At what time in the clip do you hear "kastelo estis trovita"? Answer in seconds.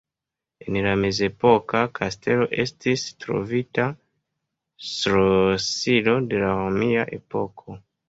1.99-3.87